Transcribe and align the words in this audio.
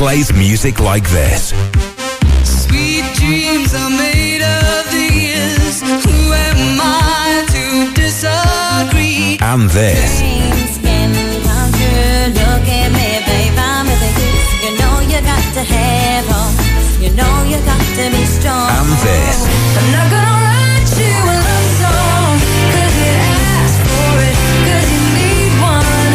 plays 0.00 0.32
music 0.32 0.80
like 0.80 1.08
this. 1.10 1.54
Sweet 2.44 3.04
dreams 3.14 3.74
are 3.74 3.90
made 3.90 4.42
of 4.42 4.90
these. 4.90 5.80
Who 5.80 6.32
am 6.32 6.80
I 6.80 7.44
to 7.54 7.92
disagree? 7.94 9.38
And 9.40 9.68
this. 9.70 10.20
You 17.00 17.10
know 17.16 17.34
you 17.48 17.58
got 17.64 17.84
to 17.96 18.04
be 18.10 18.24
strong. 18.26 18.68
And 18.68 18.92
this. 19.04 19.38
I'm 19.78 19.88
not 19.96 20.08
gonna 20.12 20.36
write 20.44 20.90
you 21.00 21.16
a 21.24 21.36
love 21.48 21.68
song. 21.80 22.36
Cause 22.74 22.94
you 23.00 23.12
asked 23.56 23.82
for 23.88 24.12
it. 24.28 24.36
Cause 24.68 24.88
you 24.94 25.02
need 25.20 25.52
one. 25.64 26.12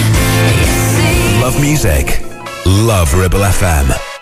You 0.61 0.73
see. 0.93 1.41
Love 1.41 1.57
music. 1.59 2.34
Love 2.65 3.13
Ribble 3.13 3.45
FM. 3.45 4.14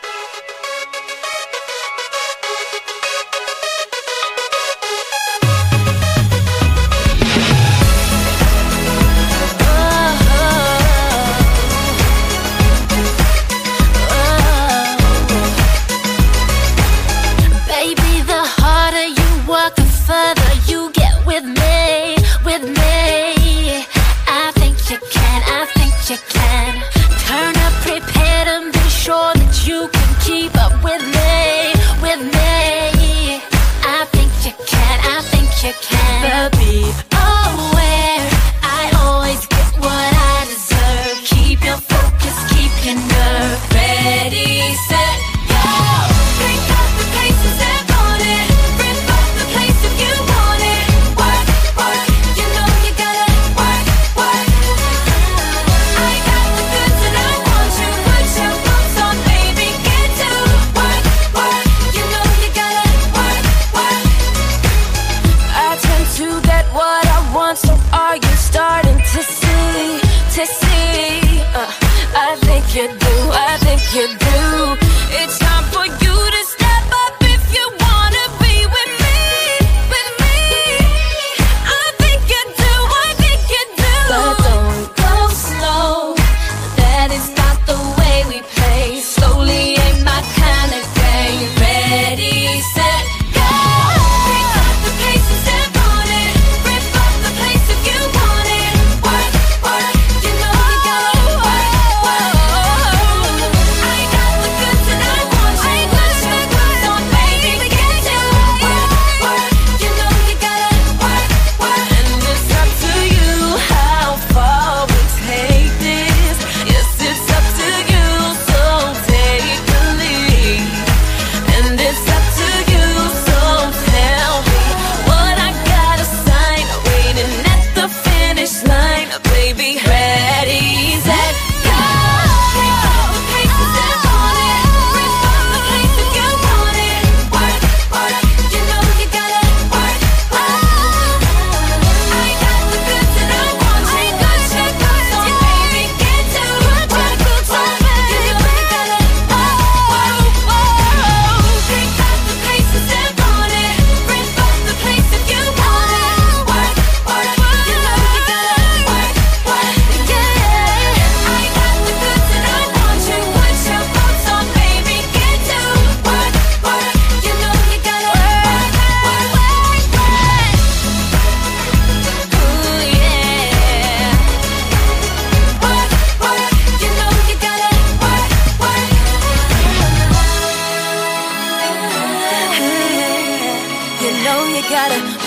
you 73.94 74.23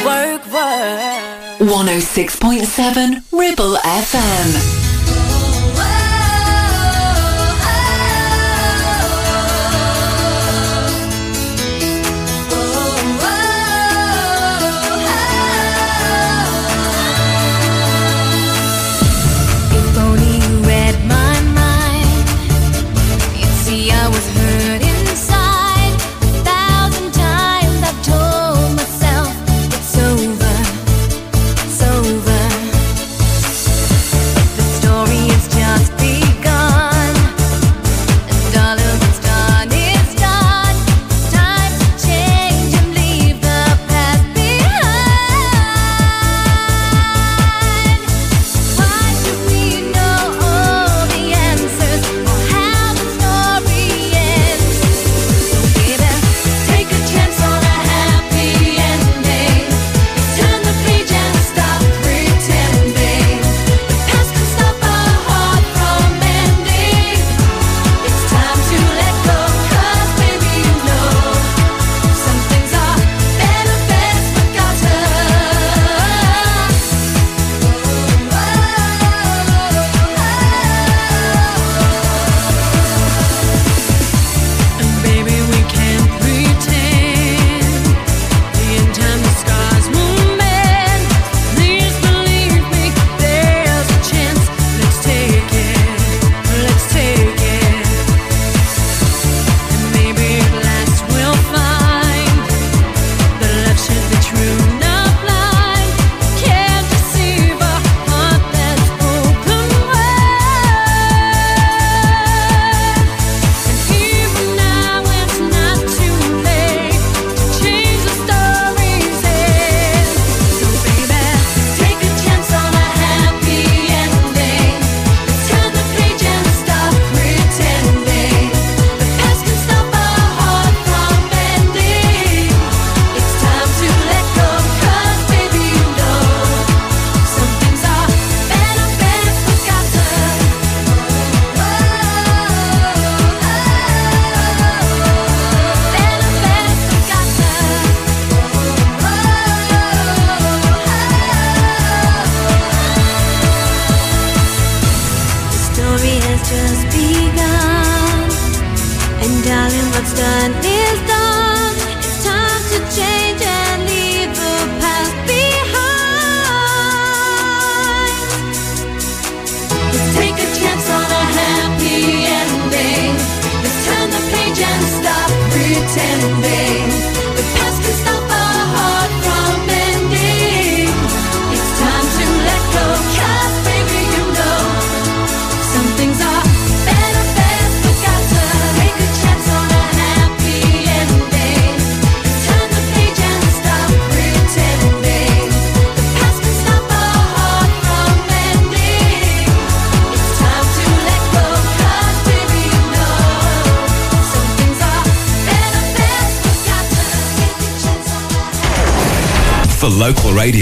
Work, 0.07 0.47
work. 0.53 1.59
106.7 1.59 3.25
Ribble 3.33 3.77
FM. 3.77 4.86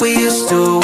we 0.00 0.16
used 0.16 0.48
to 0.48 0.79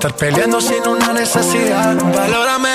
estar 0.00 0.16
peleando 0.16 0.62
sin 0.62 0.86
una 0.88 1.12
necesidad. 1.12 1.94
Valórame, 1.94 2.69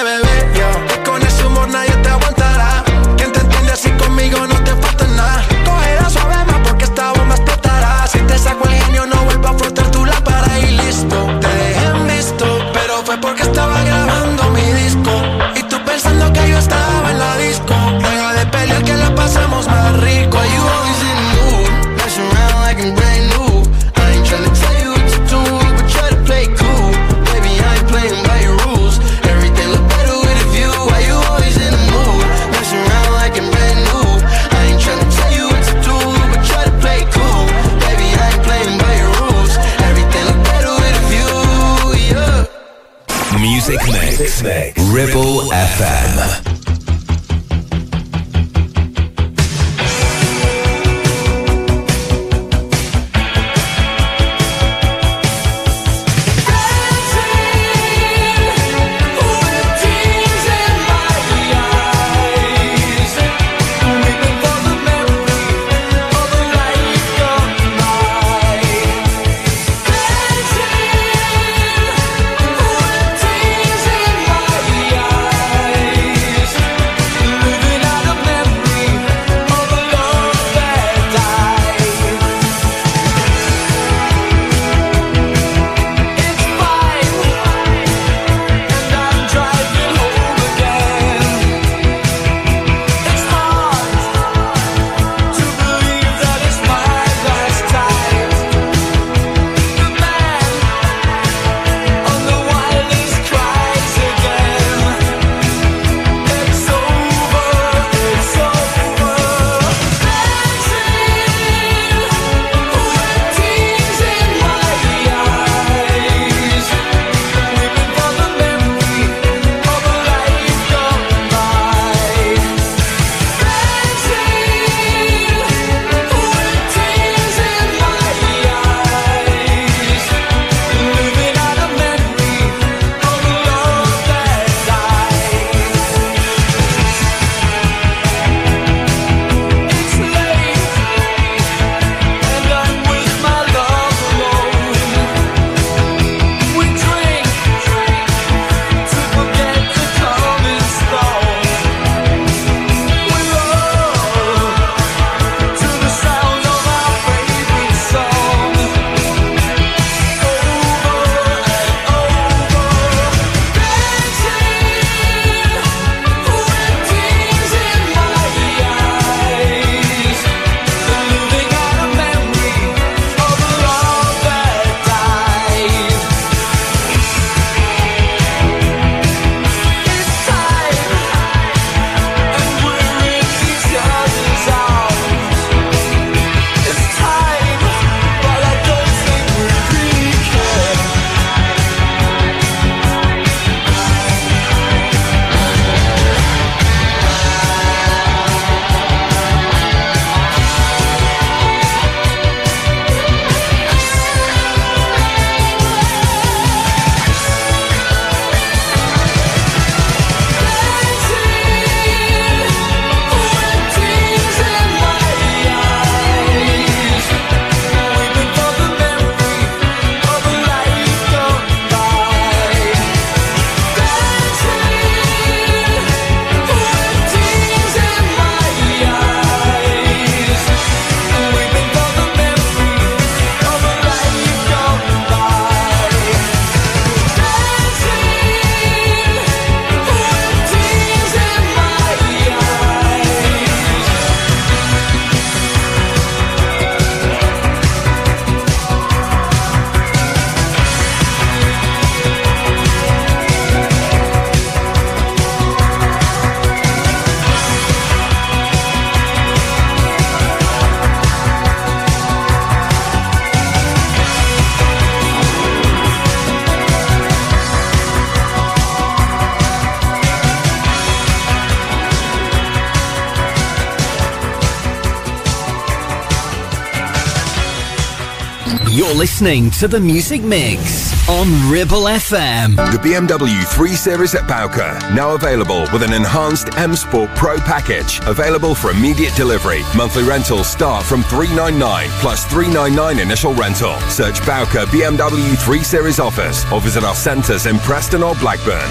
listening 279.25 279.49
to 279.49 279.67
the 279.67 279.79
Music 279.79 280.21
Mix 280.21 281.09
on 281.09 281.27
Ribble 281.51 281.85
FM. 281.85 282.55
The 282.71 282.77
BMW 282.77 283.43
3 283.55 283.69
Series 283.73 284.13
at 284.13 284.27
Bowker, 284.27 284.77
now 284.93 285.15
available 285.15 285.61
with 285.73 285.81
an 285.81 285.93
enhanced 285.93 286.55
M 286.57 286.75
Sport 286.75 287.09
Pro 287.15 287.37
package, 287.37 287.99
available 288.05 288.53
for 288.53 288.69
immediate 288.69 289.15
delivery. 289.15 289.61
Monthly 289.75 290.03
rentals 290.03 290.47
start 290.47 290.85
from 290.85 291.01
399 291.01 291.89
plus 292.01 292.23
399 292.25 292.99
initial 292.99 293.33
rental. 293.33 293.79
Search 293.89 294.23
Bowker 294.27 294.67
BMW 294.67 295.35
3 295.43 295.63
Series 295.63 295.99
offers 295.99 296.45
or 296.53 296.61
visit 296.61 296.83
our 296.83 296.93
centres 296.93 297.47
in 297.47 297.57
Preston 297.57 298.03
or 298.03 298.13
Blackburn. 298.17 298.69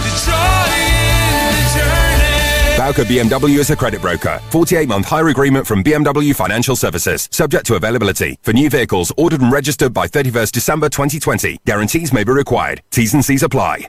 Bowker 2.85 3.05
BMW 3.05 3.61
is 3.61 3.70
a 3.70 3.77
credit 3.77 4.03
broker. 4.03 4.42
48 4.51 4.87
month 4.90 5.07
hire 5.07 5.29
agreement 5.29 5.66
from 5.66 5.83
BMW 5.83 6.35
Financial 6.37 6.77
Services. 6.77 7.31
Subject 7.33 7.64
to 7.64 7.77
availability. 7.77 8.38
For 8.42 8.53
new 8.53 8.68
vehicles 8.68 9.11
ordered 9.16 9.40
and 9.40 9.51
registered 9.51 9.94
by 9.94 10.07
31st 10.07 10.53
December 10.53 10.90
2020. 10.90 11.61
Guarantees 11.64 12.12
may 12.12 12.25
be 12.25 12.33
required. 12.33 12.83
T's 12.90 13.14
and 13.14 13.25
C's 13.25 13.42
apply. 13.42 13.88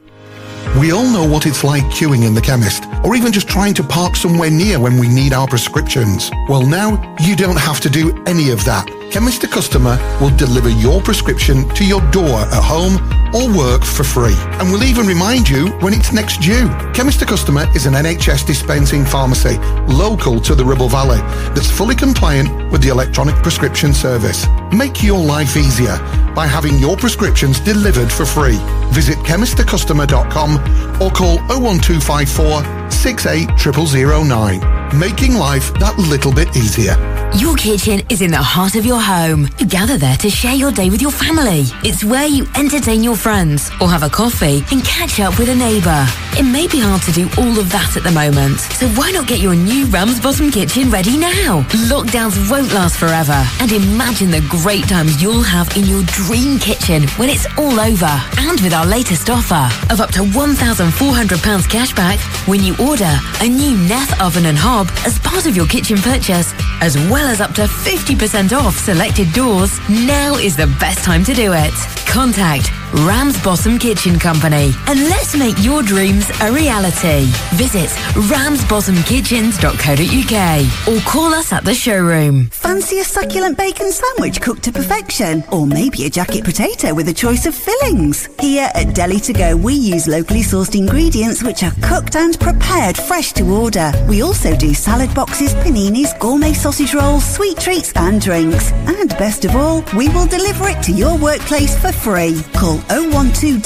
We 0.80 0.94
all 0.94 1.04
know 1.04 1.28
what 1.28 1.46
it's 1.46 1.66
like 1.66 1.84
queuing 1.86 2.26
in 2.26 2.36
the 2.36 2.42
chemist, 2.42 2.86
or 3.04 3.18
even 3.18 3.34
just 3.34 3.50
trying 3.50 3.74
to 3.74 3.84
park 3.84 4.16
somewhere 4.16 4.50
near 4.50 4.80
when 4.80 4.98
we 4.98 5.10
need 5.10 5.34
our 5.34 5.46
prescriptions. 5.46 6.32
Well, 6.48 6.66
now 6.66 7.16
you 7.20 7.36
don't 7.36 7.60
have 7.60 7.82
to 7.82 7.90
do 7.90 8.24
any 8.26 8.50
of 8.50 8.64
that. 8.64 8.90
Chemist 9.12 9.42
to 9.42 9.48
Customer 9.48 9.98
will 10.20 10.36
deliver 10.36 10.70
your 10.70 11.02
prescription 11.02 11.68
to 11.70 11.86
your 11.86 12.02
door 12.12 12.40
at 12.40 12.64
home 12.64 12.96
or 13.34 13.48
work 13.58 13.84
for 13.84 14.04
free. 14.04 14.36
And 14.60 14.72
we'll 14.72 14.84
even 14.84 15.06
remind 15.06 15.48
you 15.50 15.70
when 15.80 15.94
it's 15.94 16.12
next 16.12 16.42
due. 16.42 16.68
Chemist 16.94 17.20
to 17.20 17.26
Customer 17.26 17.66
is 17.76 17.86
an 17.86 17.94
NHS 17.94 18.46
dispensing 18.46 19.06
pharmacy 19.06 19.58
local 19.88 20.40
to 20.42 20.54
the 20.56 20.66
Ribble 20.66 20.90
Valley 20.90 21.20
that's 21.54 21.72
fully 21.72 21.96
compliant 21.96 22.72
with 22.72 22.82
the 22.82 22.90
electronic 22.90 23.36
prescription 23.36 23.94
service. 23.94 24.46
Make 24.74 25.02
your 25.02 25.20
life 25.20 25.56
easier 25.56 25.98
by 26.36 26.46
having 26.46 26.78
your 26.78 26.98
prescriptions 26.98 27.60
delivered 27.62 28.12
for 28.12 28.26
free. 28.26 28.60
Visit 28.92 29.18
chemisttocustomer.com 29.20 31.02
or 31.02 31.10
call 31.12 31.38
01254 31.48 32.92
680009. 32.92 34.85
Making 35.00 35.36
life 35.36 35.74
that 35.80 35.98
little 35.98 36.32
bit 36.32 36.56
easier. 36.56 36.96
Your 37.36 37.58
kitchen 37.58 38.00
is 38.10 38.22
in 38.22 38.32
the 38.32 38.38
heart 38.38 38.76
of 38.76 38.86
your 38.86 39.02
home. 39.02 39.50
You 39.60 39.68
gather 39.68 39.98
there 39.98 40.16
to 40.16 40.30
share 40.30 40.56
your 40.56 40.72
day 40.72 40.90
with 40.90 41.02
your 41.02 41.12
family. 41.12 41.68
It's 41.84 42.02
where 42.02 42.28
you 42.28 42.48
entertain 42.56 43.04
your 43.04 43.18
friends 43.18 43.70
or 43.82 43.90
have 43.90 44.04
a 44.04 44.10
coffee 44.10 44.64
and 44.72 44.86
catch 44.86 45.20
up 45.20 45.38
with 45.38 45.50
a 45.50 45.56
neighbour. 45.56 46.08
It 46.40 46.44
may 46.44 46.68
be 46.68 46.80
hard 46.80 47.02
to 47.04 47.12
do 47.12 47.28
all 47.38 47.60
of 47.60 47.72
that 47.72 47.98
at 47.98 48.04
the 48.04 48.12
moment, 48.12 48.60
so 48.60 48.88
why 48.96 49.12
not 49.12 49.28
get 49.28 49.40
your 49.40 49.56
new 49.56 49.86
Ramsbottom 49.88 50.52
kitchen 50.52 50.90
ready 50.90 51.18
now? 51.18 51.64
Lockdowns 51.92 52.40
won't 52.50 52.72
last 52.74 52.98
forever, 52.98 53.40
and 53.60 53.72
imagine 53.72 54.32
the 54.32 54.46
great 54.48 54.88
times 54.88 55.22
you'll 55.22 55.44
have 55.44 55.68
in 55.76 55.86
your 55.86 56.04
dream 56.16 56.60
kitchen 56.60 57.08
when 57.20 57.30
it's 57.30 57.48
all 57.58 57.80
over. 57.80 58.12
And 58.40 58.60
with 58.62 58.74
our 58.74 58.86
latest 58.86 59.30
offer 59.30 59.68
of 59.92 60.00
up 60.00 60.12
to 60.12 60.24
£1,400 60.24 61.68
cashback 61.68 62.20
when 62.48 62.64
you 62.64 62.76
order 62.80 63.12
a 63.42 63.48
new 63.48 63.76
Neff 63.88 64.22
oven 64.22 64.46
and 64.46 64.58
hob 64.58 64.85
as 65.06 65.20
part 65.20 65.46
of 65.46 65.56
your 65.56 65.68
kitchen 65.68 65.98
purchase, 65.98 66.54
as 66.82 66.96
well 67.10 67.28
as 67.28 67.42
up 67.42 67.54
to 67.56 67.64
50% 67.64 68.54
off 68.58 68.76
selected 68.76 69.32
doors, 69.34 69.78
now 69.90 70.36
is 70.36 70.56
the 70.56 70.68
best 70.80 71.04
time 71.04 71.24
to 71.24 71.34
do 71.34 71.54
it. 71.54 71.74
Contact 72.08 72.72
Ramsbottom 72.94 73.78
Kitchen 73.78 74.18
Company 74.20 74.72
and 74.88 75.00
let's 75.10 75.36
make 75.36 75.62
your 75.62 75.84
dreams 75.84 76.30
a 76.42 76.52
reality. 76.52 77.26
Visit 77.56 77.90
ramsbottomkitchens.co.uk 78.32 80.88
or 80.88 81.02
call 81.02 81.34
us 81.34 81.52
at 81.52 81.66
the 81.66 81.74
showroom. 81.74 82.46
Fancy 82.52 83.00
a 83.00 83.04
succulent 83.04 83.58
bacon 83.58 83.92
sandwich 83.92 84.40
cooked 84.40 84.64
to 84.64 84.72
perfection? 84.72 85.44
Or 85.52 85.68
maybe 85.68 86.06
a 86.06 86.10
jacket 86.10 86.46
potato 86.46 86.94
with 86.94 87.10
a 87.10 87.14
choice 87.14 87.46
of 87.46 87.54
fillings? 87.54 88.30
Here 88.40 88.70
at 88.74 88.96
Deli 88.96 89.20
To 89.22 89.34
Go, 89.34 89.58
we 89.58 89.74
use 89.74 90.08
locally 90.08 90.42
sourced 90.42 90.78
ingredients 90.78 91.44
which 91.44 91.64
are 91.64 91.74
cooked 91.82 92.16
and 92.16 92.40
prepared 92.40 92.96
fresh 92.96 93.34
to 93.34 93.44
order. 93.44 93.92
We 94.08 94.22
also 94.22 94.56
do 94.56 94.65
salad 94.74 95.14
boxes, 95.14 95.54
paninis, 95.56 96.18
gourmet 96.20 96.54
sausage 96.54 96.94
rolls, 96.94 97.26
sweet 97.26 97.58
treats, 97.58 97.92
and 97.96 98.22
drinks. 98.22 98.72
And 98.72 99.10
best 99.18 99.46
of 99.46 99.56
all, 99.56 99.84
we 99.96 100.10
will 100.10 100.26
deliver 100.26 100.70
it 100.70 100.82
to 100.84 100.92
your 100.92 101.18
workplace 101.18 101.78
for 101.78 101.92
free. 101.92 102.42
Call 102.54 102.78
01200 102.90 103.64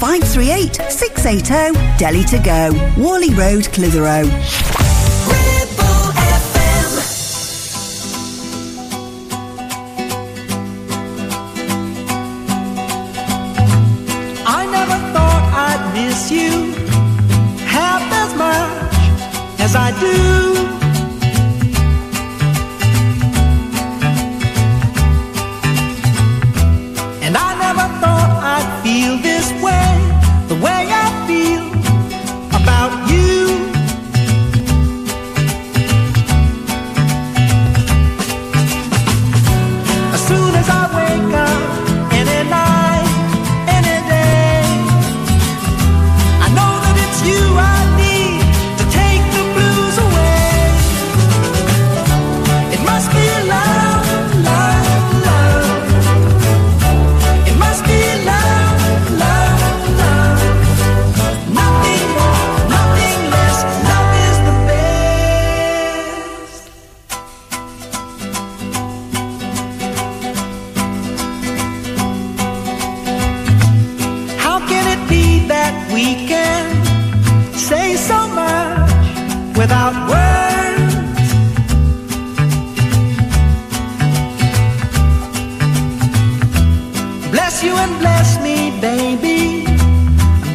538 0.00 0.74
680 0.90 1.98
Deli 1.98 2.24
To 2.24 2.38
Go, 2.38 2.72
Whalley 3.02 3.34
Road, 3.34 3.64
Clitheroe. 3.72 4.28
As 19.74 19.76
I 19.76 19.90
do. 20.00 20.61
Bless 87.62 87.74
you 87.74 87.78
and 87.78 87.98
bless 88.00 88.40
me, 88.42 88.80
baby. 88.80 89.64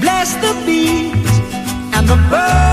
Bless 0.01 0.33
the 0.43 0.53
bees 0.65 1.39
and 1.95 2.05
the 2.05 2.17
birds. 2.29 2.66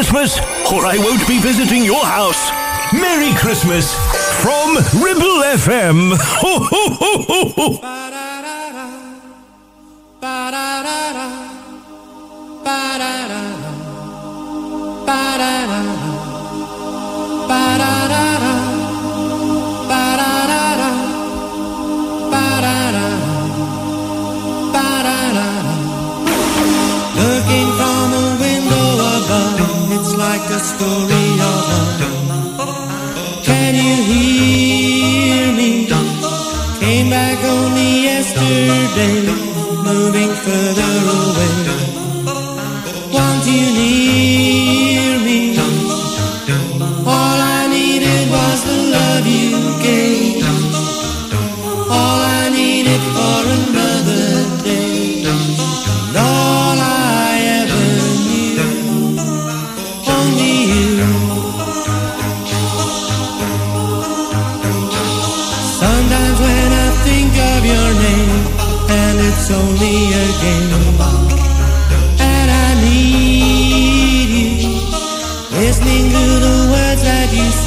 Christmas, 0.00 0.38
or 0.72 0.86
I 0.86 0.96
won't 0.96 1.28
be 1.28 1.38
visiting 1.40 1.84
your 1.84 2.02
house. 2.02 2.50
Merry 2.90 3.34
Christmas 3.34 3.94
from 4.40 4.76
Ribble 5.04 5.42
FM. 5.52 6.16
Ho, 6.40 6.58
ho, 6.70 7.52
ho, 7.52 7.99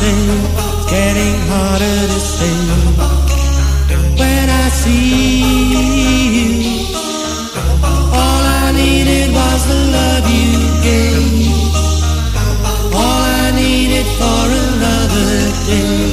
say, 0.04 0.16
it's 0.68 0.86
getting 0.92 1.38
harder 1.50 2.00
to 2.12 2.20
say. 2.36 2.58
When 4.20 4.46
I 4.64 4.66
see 4.82 5.06
you, 6.34 6.96
all 8.22 8.44
I 8.62 8.72
needed 8.82 9.28
was 9.40 9.62
the 9.72 9.80
love 9.98 10.26
you 10.38 10.52
gave. 10.88 11.74
All 13.02 13.24
I 13.44 13.52
needed 13.62 14.08
for 14.20 14.46
another 14.66 15.32
day. 15.68 16.13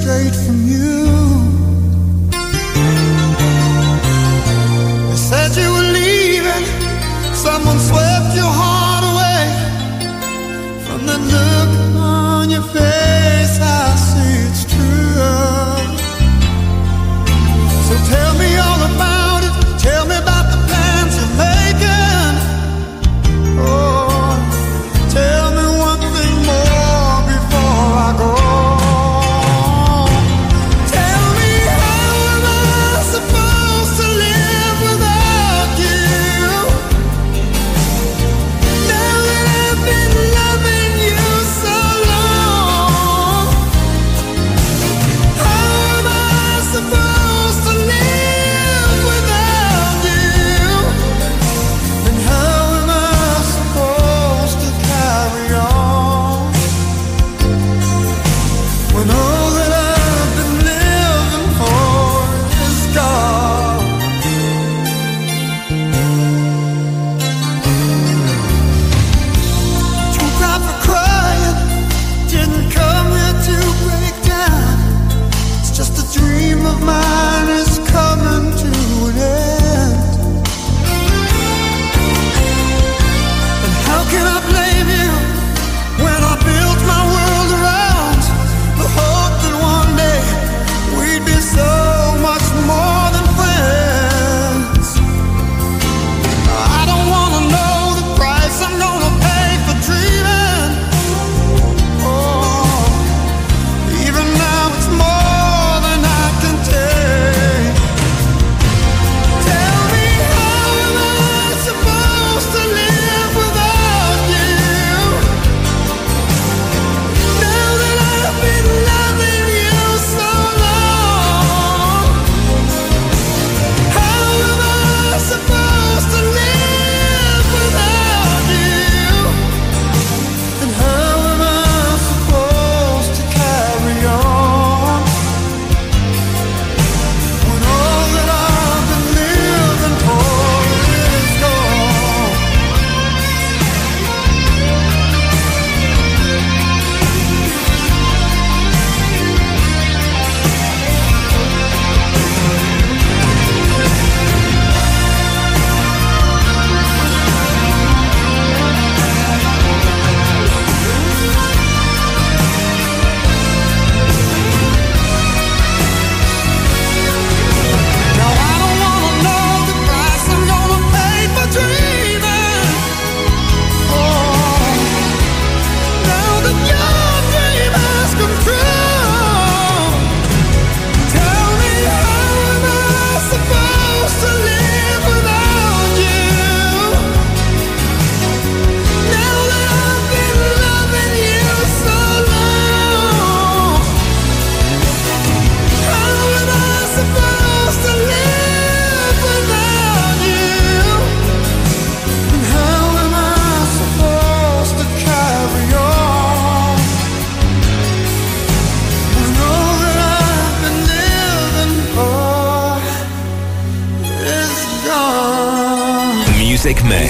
straight 0.00 0.49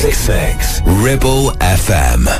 music 0.02 0.28
mix. 0.28 0.80
mix. 0.80 1.02
Ribble 1.04 1.50
FM. 1.60 2.39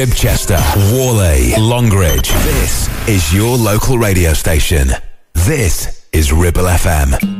Ribchester, 0.00 0.58
Whalley, 0.94 1.54
Longridge. 1.58 2.30
This 2.30 2.88
is 3.06 3.34
your 3.34 3.58
local 3.58 3.98
radio 3.98 4.32
station. 4.32 4.88
This 5.34 6.06
is 6.10 6.32
Ribble 6.32 6.64
FM. 6.64 7.39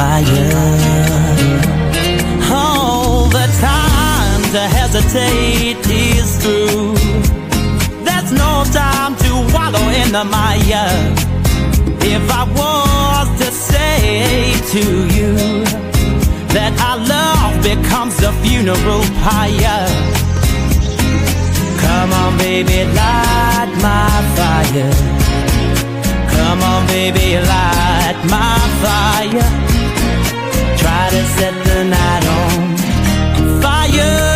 fire. 0.00 0.56
All 2.50 3.28
the 3.38 3.46
time 3.70 4.42
to 4.54 4.62
hesitate 4.78 5.84
is 6.12 6.30
through. 6.40 6.94
There's 8.06 8.32
no 8.44 8.52
time 8.82 9.12
to 9.24 9.30
wallow 9.54 9.86
in 10.00 10.08
the 10.16 10.24
mire. 10.36 10.90
If 12.14 12.24
I 12.40 12.42
was 12.60 13.26
to 13.42 13.48
say 13.68 14.54
to 14.74 14.84
you 15.16 15.32
that 16.54 16.72
our 16.88 16.98
love 17.14 17.54
becomes 17.72 18.16
a 18.30 18.32
funeral 18.42 19.04
pyre. 19.24 19.88
Come 21.84 22.10
on, 22.22 22.32
baby, 22.38 22.78
light 23.00 23.72
my 23.88 24.12
fire. 24.36 24.92
Come 26.34 26.60
on, 26.72 26.80
baby, 26.86 27.28
light 27.52 28.18
my 28.34 28.56
fire. 28.82 29.79
To 31.10 31.26
set 31.26 31.64
the 31.64 31.84
night 31.84 32.24
on 32.24 33.60
fire. 33.60 34.29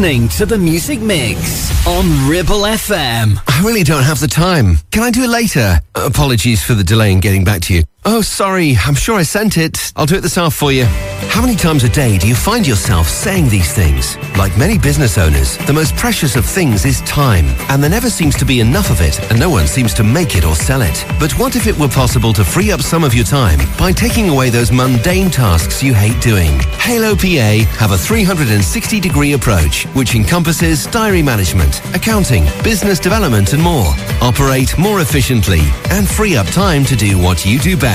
Listening 0.00 0.28
to 0.30 0.46
the 0.46 0.56
Music 0.56 0.98
Mix 0.98 1.86
on 1.86 2.06
Ribble 2.26 2.62
FM. 2.62 3.38
I 3.46 3.62
really 3.62 3.82
don't 3.82 4.02
have 4.02 4.18
the 4.18 4.28
time. 4.28 4.78
Can 4.92 5.02
I 5.02 5.10
do 5.10 5.24
it 5.24 5.28
later? 5.28 5.78
Apologies 5.94 6.64
for 6.64 6.72
the 6.72 6.82
delay 6.82 7.12
in 7.12 7.20
getting 7.20 7.44
back 7.44 7.60
to 7.62 7.74
you. 7.74 7.82
Oh, 8.06 8.22
sorry. 8.22 8.76
I'm 8.86 8.94
sure 8.94 9.16
I 9.16 9.22
sent 9.22 9.58
it. 9.58 9.92
I'll 9.94 10.06
do 10.06 10.16
it 10.16 10.22
this 10.22 10.36
half 10.36 10.54
for 10.54 10.72
you. 10.72 10.86
How 11.28 11.42
many 11.42 11.54
times 11.54 11.84
a 11.84 11.88
day 11.88 12.16
do 12.16 12.26
you 12.26 12.34
find 12.34 12.66
yourself 12.66 13.06
saying 13.06 13.50
these 13.50 13.72
things? 13.72 14.16
Like 14.38 14.56
many 14.56 14.78
business 14.78 15.18
owners, 15.18 15.58
the 15.58 15.72
most 15.72 15.94
precious 15.96 16.34
of 16.34 16.46
things 16.46 16.86
is 16.86 17.02
time, 17.02 17.44
and 17.68 17.82
there 17.82 17.90
never 17.90 18.08
seems 18.08 18.36
to 18.38 18.46
be 18.46 18.60
enough 18.60 18.90
of 18.90 19.00
it, 19.02 19.20
and 19.30 19.38
no 19.38 19.50
one 19.50 19.66
seems 19.66 19.92
to 19.94 20.02
make 20.02 20.34
it 20.34 20.44
or 20.44 20.56
sell 20.56 20.80
it. 20.80 21.04
But 21.20 21.32
what 21.38 21.56
if 21.56 21.66
it 21.66 21.78
were 21.78 21.88
possible 21.88 22.32
to 22.32 22.42
free 22.42 22.72
up 22.72 22.80
some 22.80 23.04
of 23.04 23.14
your 23.14 23.26
time 23.26 23.58
by 23.78 23.92
taking 23.92 24.30
away 24.30 24.48
those 24.48 24.72
mundane 24.72 25.30
tasks 25.30 25.82
you 25.82 25.92
hate 25.94 26.20
doing? 26.22 26.58
Halo 26.80 27.14
PA 27.14 27.64
have 27.78 27.92
a 27.92 27.98
360 27.98 28.98
degree 28.98 29.34
approach, 29.34 29.84
which 29.94 30.14
encompasses 30.14 30.86
diary 30.86 31.22
management, 31.22 31.84
accounting, 31.94 32.44
business 32.64 32.98
development, 32.98 33.52
and 33.52 33.62
more. 33.62 33.92
Operate 34.22 34.76
more 34.78 35.00
efficiently 35.00 35.60
and 35.90 36.08
free 36.08 36.34
up 36.34 36.46
time 36.48 36.84
to 36.86 36.96
do 36.96 37.18
what 37.18 37.44
you 37.44 37.58
do 37.58 37.76
best. 37.76 37.89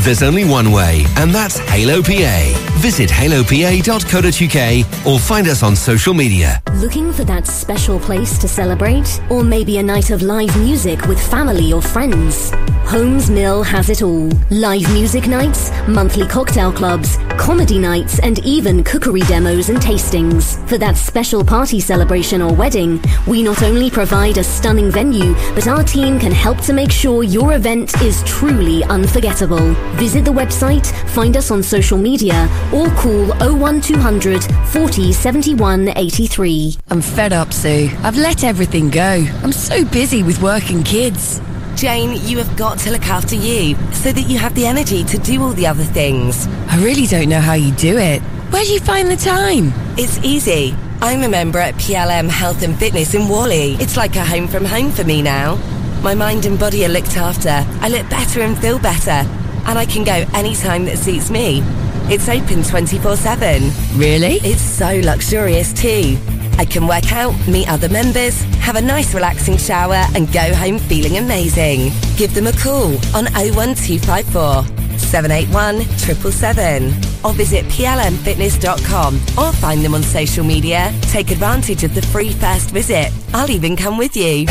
There's 0.00 0.22
only 0.22 0.44
one 0.44 0.70
way, 0.70 1.04
and 1.16 1.34
that's 1.34 1.58
Halo 1.58 2.02
PA. 2.02 2.38
Visit 2.78 3.10
halopa.co.uk 3.10 5.06
or 5.06 5.18
find 5.18 5.48
us 5.48 5.62
on 5.62 5.74
social 5.74 6.14
media. 6.14 6.62
Looking 6.74 7.12
for 7.12 7.24
that 7.24 7.46
special 7.46 7.98
place 7.98 8.38
to 8.38 8.48
celebrate? 8.48 9.20
Or 9.30 9.42
maybe 9.42 9.78
a 9.78 9.82
night 9.82 10.10
of 10.10 10.22
live 10.22 10.56
music 10.58 11.06
with 11.06 11.20
family 11.30 11.72
or 11.72 11.82
friends? 11.82 12.52
Holmes 12.88 13.28
Mill 13.28 13.62
has 13.64 13.90
it 13.90 14.00
all. 14.00 14.30
Live 14.48 14.90
music 14.94 15.28
nights, 15.28 15.70
monthly 15.86 16.26
cocktail 16.26 16.72
clubs, 16.72 17.18
comedy 17.36 17.78
nights, 17.78 18.18
and 18.20 18.38
even 18.46 18.82
cookery 18.82 19.20
demos 19.20 19.68
and 19.68 19.78
tastings. 19.78 20.66
For 20.70 20.78
that 20.78 20.96
special 20.96 21.44
party 21.44 21.80
celebration 21.80 22.40
or 22.40 22.54
wedding, 22.54 22.98
we 23.26 23.42
not 23.42 23.62
only 23.62 23.90
provide 23.90 24.38
a 24.38 24.42
stunning 24.42 24.90
venue, 24.90 25.34
but 25.54 25.68
our 25.68 25.84
team 25.84 26.18
can 26.18 26.32
help 26.32 26.62
to 26.62 26.72
make 26.72 26.90
sure 26.90 27.24
your 27.24 27.52
event 27.52 28.00
is 28.00 28.22
truly 28.24 28.82
unforgettable. 28.84 29.74
Visit 29.96 30.24
the 30.24 30.30
website, 30.30 30.86
find 31.10 31.36
us 31.36 31.50
on 31.50 31.62
social 31.62 31.98
media, 31.98 32.48
or 32.72 32.88
call 32.92 33.26
01200 33.54 34.42
40 34.68 35.12
71 35.12 35.88
83. 35.88 36.76
I'm 36.88 37.02
fed 37.02 37.34
up, 37.34 37.52
Sue. 37.52 37.90
I've 38.02 38.16
let 38.16 38.44
everything 38.44 38.88
go. 38.88 39.26
I'm 39.42 39.52
so 39.52 39.84
busy 39.84 40.22
with 40.22 40.40
work 40.40 40.70
and 40.70 40.86
kids. 40.86 41.42
Jane, 41.78 42.16
you 42.26 42.38
have 42.38 42.56
got 42.56 42.76
to 42.80 42.90
look 42.90 43.06
after 43.06 43.36
you 43.36 43.76
so 43.92 44.10
that 44.10 44.22
you 44.22 44.36
have 44.36 44.52
the 44.56 44.66
energy 44.66 45.04
to 45.04 45.16
do 45.16 45.40
all 45.40 45.52
the 45.52 45.68
other 45.68 45.84
things. 45.84 46.48
I 46.66 46.82
really 46.82 47.06
don't 47.06 47.28
know 47.28 47.40
how 47.40 47.52
you 47.52 47.72
do 47.72 47.96
it. 47.96 48.20
Where 48.50 48.64
do 48.64 48.72
you 48.72 48.80
find 48.80 49.08
the 49.08 49.14
time? 49.14 49.72
It's 49.96 50.18
easy. 50.24 50.74
I'm 51.00 51.22
a 51.22 51.28
member 51.28 51.60
at 51.60 51.76
PLM 51.76 52.30
Health 52.30 52.64
and 52.64 52.76
Fitness 52.76 53.14
in 53.14 53.28
Whalley. 53.28 53.74
It's 53.74 53.96
like 53.96 54.16
a 54.16 54.24
home 54.24 54.48
from 54.48 54.64
home 54.64 54.90
for 54.90 55.04
me 55.04 55.22
now. 55.22 55.54
My 56.02 56.16
mind 56.16 56.46
and 56.46 56.58
body 56.58 56.84
are 56.84 56.88
looked 56.88 57.16
after. 57.16 57.64
I 57.80 57.88
look 57.88 58.10
better 58.10 58.40
and 58.40 58.58
feel 58.58 58.80
better. 58.80 59.24
And 59.68 59.78
I 59.78 59.86
can 59.86 60.02
go 60.02 60.24
anytime 60.34 60.84
that 60.86 60.98
suits 60.98 61.30
me. 61.30 61.62
It's 62.10 62.28
open 62.28 62.64
24 62.64 63.14
7. 63.14 63.70
Really? 63.94 64.40
It's 64.42 64.60
so 64.60 65.00
luxurious 65.04 65.72
too. 65.72 66.18
I 66.58 66.64
can 66.64 66.86
work 66.86 67.12
out, 67.12 67.34
meet 67.46 67.68
other 67.68 67.88
members, 67.88 68.42
have 68.60 68.76
a 68.76 68.82
nice 68.82 69.14
relaxing 69.14 69.56
shower, 69.56 70.04
and 70.14 70.30
go 70.32 70.52
home 70.54 70.78
feeling 70.78 71.16
amazing. 71.16 71.92
Give 72.16 72.34
them 72.34 72.48
a 72.48 72.52
call 72.52 72.94
on 73.14 73.26
01254 73.32 74.64
781 74.98 75.82
777 75.98 77.24
or 77.24 77.32
visit 77.32 77.64
plmfitness.com 77.66 79.14
or 79.38 79.52
find 79.54 79.84
them 79.84 79.94
on 79.94 80.02
social 80.02 80.44
media. 80.44 80.92
Take 81.02 81.30
advantage 81.30 81.84
of 81.84 81.94
the 81.94 82.02
free 82.02 82.32
first 82.32 82.70
visit. 82.70 83.12
I'll 83.32 83.50
even 83.50 83.76
come 83.76 83.96
with 83.96 84.16
you. 84.16 84.46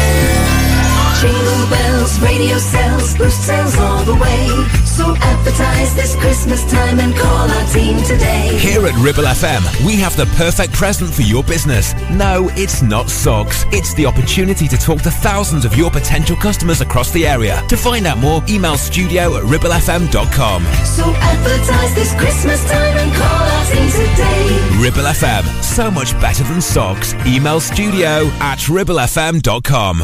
Jingle 1.21 1.67
bells, 1.69 2.19
radio 2.19 2.57
sales, 2.59 3.17
boost 3.17 3.41
sales 3.43 3.75
all 3.79 4.03
the 4.03 4.13
way. 4.13 4.47
So 4.85 5.15
advertise 5.15 5.95
this 5.95 6.15
Christmas 6.15 6.63
time 6.71 6.99
and 6.99 7.15
call 7.15 7.49
our 7.49 7.67
team 7.69 7.97
today. 8.03 8.55
Here 8.59 8.85
at 8.85 8.93
Ribble 8.99 9.23
FM, 9.23 9.85
we 9.85 9.95
have 9.95 10.15
the 10.15 10.27
perfect 10.37 10.73
present 10.73 11.11
for 11.11 11.23
your 11.23 11.43
business. 11.43 11.95
No, 12.11 12.49
it's 12.55 12.83
not 12.83 13.09
socks. 13.09 13.65
It's 13.71 13.95
the 13.95 14.05
opportunity 14.05 14.67
to 14.67 14.77
talk 14.77 15.01
to 15.01 15.09
thousands 15.09 15.65
of 15.65 15.75
your 15.75 15.89
potential 15.89 16.35
customers 16.35 16.81
across 16.81 17.11
the 17.11 17.25
area. 17.25 17.63
To 17.69 17.77
find 17.77 18.05
out 18.05 18.19
more, 18.19 18.43
email 18.47 18.77
studio 18.77 19.37
at 19.37 19.43
ribblefm.com. 19.43 20.63
So 20.85 21.03
advertise 21.03 21.95
this 21.95 22.13
Christmas 22.13 22.63
time 22.69 22.95
and 22.95 23.11
call 23.15 23.25
our 23.25 23.65
team 23.65 23.89
today. 23.89 24.77
Ribble 24.79 25.09
FM, 25.09 25.63
so 25.63 25.89
much 25.89 26.13
better 26.21 26.43
than 26.43 26.61
socks. 26.61 27.15
Email 27.25 27.59
studio 27.59 28.27
at 28.39 28.59
ribblefm.com. 28.69 30.03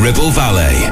Ribble 0.00 0.30
Valley. 0.30 0.89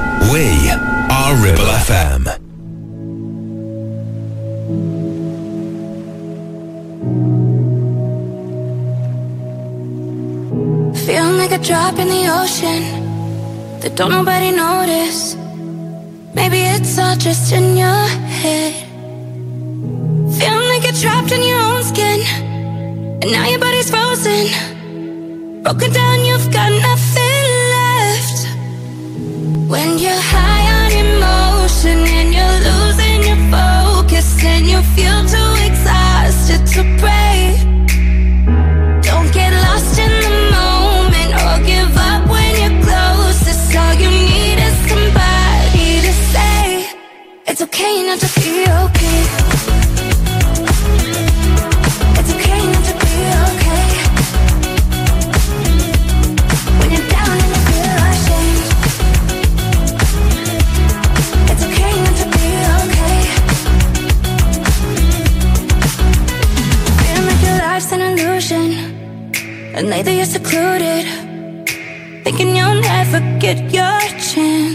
Tonight 69.89 70.03
that 70.03 70.17
you're 70.17 70.27
secluded. 70.27 71.07
Thinking 72.23 72.55
you'll 72.55 72.83
never 72.83 73.21
get 73.41 73.73
your 73.73 74.01
chance. 74.21 74.68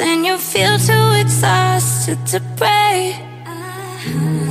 and 0.00 0.26
you 0.26 0.36
feel 0.36 0.78
too 0.78 1.10
exhausted 1.20 2.18
to 2.26 2.40
pray. 2.56 3.16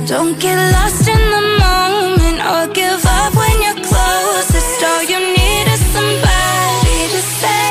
Don't 0.06 0.38
get 0.40 0.56
lost 0.72 1.06
in 1.06 1.22
the 1.36 1.44
moment 1.64 2.38
or 2.52 2.72
give 2.72 3.04
up 3.04 3.34
when 3.34 3.62
you're 3.62 3.84
closest. 3.84 4.82
All 4.82 5.02
you 5.02 5.18
need 5.18 5.66
is 5.74 5.82
somebody 5.96 6.98
to 7.14 7.20
say 7.40 7.70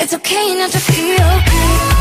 it's 0.00 0.14
okay 0.14 0.54
not 0.54 0.70
to 0.70 0.78
feel 0.78 1.14
okay. 1.14 1.99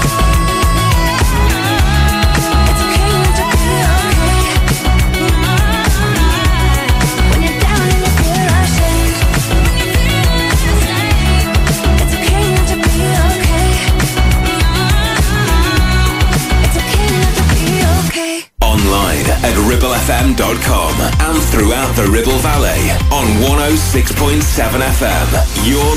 ribblefm.com 19.70 20.94
and 21.30 21.38
throughout 21.54 21.96
the 21.96 22.10
Ribble 22.10 22.40
Valley 22.42 22.90
on 23.14 23.28
106.7 23.70 24.42
FM. 24.42 25.70
Your 25.70 25.94